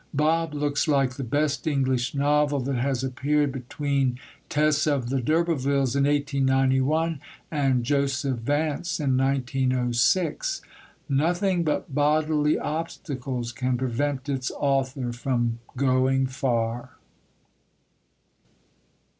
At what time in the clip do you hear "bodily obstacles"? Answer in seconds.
11.93-13.51